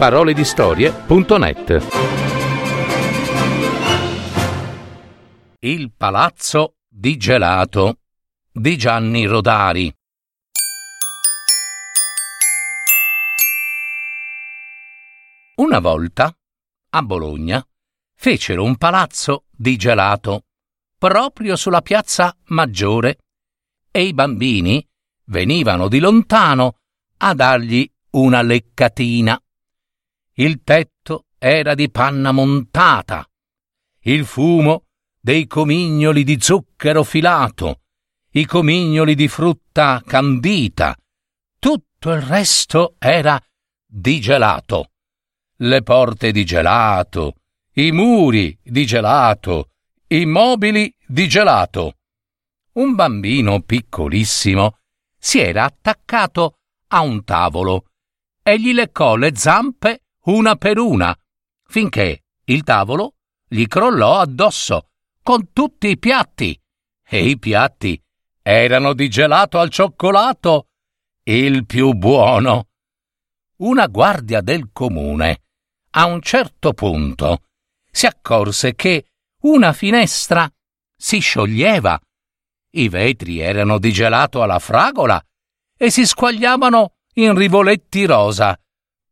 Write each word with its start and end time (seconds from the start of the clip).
www.paroledistorie.net 0.00 1.86
Il 5.58 5.92
palazzo 5.94 6.76
di 6.88 7.18
gelato 7.18 7.98
di 8.50 8.78
Gianni 8.78 9.26
Rodari 9.26 9.94
Una 15.56 15.78
volta, 15.80 16.34
a 16.92 17.02
Bologna, 17.02 17.62
fecero 18.14 18.64
un 18.64 18.76
palazzo 18.76 19.44
di 19.50 19.76
gelato 19.76 20.44
proprio 20.96 21.56
sulla 21.56 21.82
piazza 21.82 22.34
Maggiore 22.46 23.18
e 23.90 24.04
i 24.04 24.14
bambini 24.14 24.82
venivano 25.24 25.88
di 25.88 25.98
lontano 25.98 26.78
a 27.18 27.34
dargli 27.34 27.86
una 28.12 28.40
leccatina. 28.40 29.38
Il 30.40 30.62
tetto 30.64 31.26
era 31.36 31.74
di 31.74 31.90
panna 31.90 32.32
montata, 32.32 33.28
il 34.04 34.24
fumo 34.24 34.86
dei 35.20 35.46
comignoli 35.46 36.24
di 36.24 36.40
zucchero 36.40 37.04
filato, 37.04 37.82
i 38.30 38.46
comignoli 38.46 39.14
di 39.14 39.28
frutta 39.28 40.02
candita, 40.02 40.96
tutto 41.58 42.12
il 42.12 42.22
resto 42.22 42.94
era 42.98 43.38
di 43.86 44.18
gelato. 44.18 44.92
Le 45.56 45.82
porte 45.82 46.32
di 46.32 46.46
gelato, 46.46 47.34
i 47.74 47.92
muri 47.92 48.58
di 48.62 48.86
gelato, 48.86 49.72
i 50.06 50.24
mobili 50.24 50.90
di 51.06 51.28
gelato. 51.28 51.98
Un 52.76 52.94
bambino 52.94 53.60
piccolissimo 53.60 54.78
si 55.18 55.38
era 55.38 55.64
attaccato 55.64 56.60
a 56.88 57.02
un 57.02 57.24
tavolo 57.24 57.90
e 58.42 58.58
gli 58.58 58.72
leccò 58.72 59.16
le 59.16 59.36
zampe 59.36 60.04
una 60.24 60.56
per 60.56 60.78
una, 60.78 61.16
finché 61.64 62.24
il 62.44 62.62
tavolo 62.62 63.14
gli 63.48 63.66
crollò 63.66 64.18
addosso 64.18 64.90
con 65.22 65.52
tutti 65.52 65.88
i 65.88 65.98
piatti. 65.98 66.58
E 67.12 67.28
i 67.28 67.38
piatti 67.38 68.00
erano 68.42 68.92
di 68.92 69.08
gelato 69.08 69.58
al 69.58 69.70
cioccolato, 69.70 70.68
il 71.24 71.66
più 71.66 71.92
buono. 71.92 72.68
Una 73.56 73.86
guardia 73.86 74.40
del 74.40 74.70
comune 74.72 75.42
a 75.90 76.06
un 76.06 76.20
certo 76.22 76.72
punto 76.72 77.42
si 77.90 78.06
accorse 78.06 78.74
che 78.74 79.10
una 79.42 79.72
finestra 79.72 80.50
si 80.96 81.18
scioglieva. 81.18 82.00
I 82.72 82.88
vetri 82.88 83.40
erano 83.40 83.78
di 83.78 83.92
gelato 83.92 84.42
alla 84.42 84.58
fragola 84.58 85.20
e 85.76 85.90
si 85.90 86.06
squagliavano 86.06 86.94
in 87.14 87.34
rivoletti 87.34 88.04
rosa. 88.04 88.58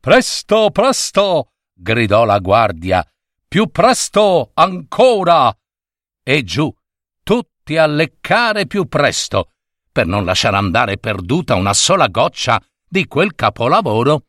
Presto, 0.00 0.70
presto! 0.70 1.52
gridò 1.74 2.24
la 2.24 2.38
guardia. 2.38 3.06
Più 3.46 3.66
presto 3.66 4.50
ancora! 4.54 5.54
E 6.22 6.42
giù, 6.42 6.74
tutti 7.22 7.76
a 7.76 7.84
leccare 7.84 8.66
più 8.66 8.86
presto, 8.86 9.50
per 9.92 10.06
non 10.06 10.24
lasciare 10.24 10.56
andare 10.56 10.96
perduta 10.96 11.54
una 11.54 11.74
sola 11.74 12.08
goccia 12.08 12.58
di 12.88 13.06
quel 13.06 13.34
capolavoro. 13.34 14.24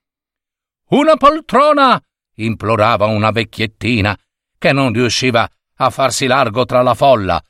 Una 0.89 1.15
poltrona! 1.15 2.01
implorava 2.35 3.05
una 3.05 3.31
vecchiettina 3.31 4.17
che 4.57 4.73
non 4.73 4.91
riusciva 4.91 5.49
a 5.75 5.89
farsi 5.89 6.27
largo 6.27 6.65
tra 6.65 6.81
la 6.81 6.95
folla. 6.95 7.41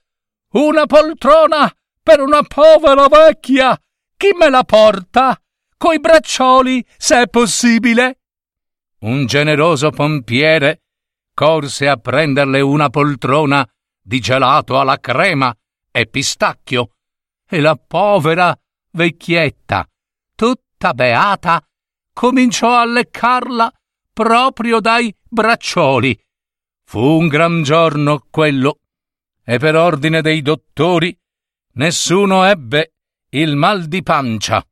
Una 0.51 0.85
poltrona 0.85 1.73
per 2.03 2.19
una 2.19 2.43
povera 2.43 3.07
vecchia! 3.07 3.75
Chi 4.15 4.29
me 4.37 4.47
la 4.51 4.63
porta? 4.63 5.41
Coi 5.81 5.99
braccioli, 5.99 6.85
se 6.95 7.23
è 7.23 7.27
possibile. 7.27 8.19
Un 8.99 9.25
generoso 9.25 9.89
pompiere 9.89 10.83
corse 11.33 11.87
a 11.87 11.97
prenderle 11.97 12.61
una 12.61 12.91
poltrona 12.91 13.67
di 13.99 14.19
gelato 14.19 14.79
alla 14.79 14.99
crema 14.99 15.51
e 15.89 16.05
pistacchio, 16.05 16.91
e 17.49 17.59
la 17.61 17.75
povera 17.75 18.55
vecchietta, 18.91 19.89
tutta 20.35 20.93
beata, 20.93 21.67
cominciò 22.13 22.77
a 22.77 22.85
leccarla 22.85 23.73
proprio 24.13 24.81
dai 24.81 25.11
braccioli. 25.27 26.15
Fu 26.83 26.99
un 26.99 27.27
gran 27.27 27.63
giorno 27.63 28.27
quello, 28.29 28.81
e 29.43 29.57
per 29.57 29.75
ordine 29.75 30.21
dei 30.21 30.43
dottori 30.43 31.19
nessuno 31.73 32.43
ebbe 32.43 32.93
il 33.29 33.55
mal 33.55 33.85
di 33.85 34.03
pancia. 34.03 34.63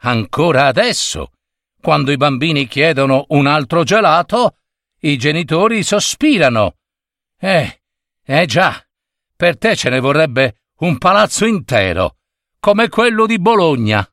Ancora 0.00 0.66
adesso, 0.66 1.32
quando 1.80 2.12
i 2.12 2.16
bambini 2.16 2.68
chiedono 2.68 3.24
un 3.30 3.46
altro 3.46 3.82
gelato, 3.82 4.58
i 5.00 5.16
genitori 5.16 5.82
sospirano. 5.82 6.76
Eh, 7.36 7.80
eh 8.24 8.46
già, 8.46 8.80
per 9.34 9.58
te 9.58 9.74
ce 9.74 9.90
ne 9.90 9.98
vorrebbe 9.98 10.62
un 10.78 10.98
palazzo 10.98 11.46
intero, 11.46 12.16
come 12.60 12.88
quello 12.88 13.26
di 13.26 13.38
Bologna. 13.40 14.08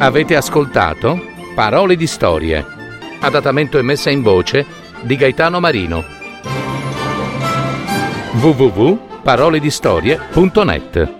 Avete 0.00 0.36
ascoltato 0.36 1.37
Parole 1.58 1.96
di 1.96 2.06
storie, 2.06 2.64
adattamento 3.18 3.78
e 3.78 3.82
messa 3.82 4.10
in 4.10 4.22
voce 4.22 4.64
di 5.00 5.16
Gaetano 5.16 5.58
Marino. 5.58 6.04
www.paroledistorie.net 8.34 11.17